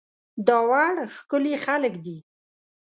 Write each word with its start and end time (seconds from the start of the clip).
داوړ 0.47 0.95
ښکلي 1.15 1.55
خلک 1.65 1.93
دي 2.05 2.17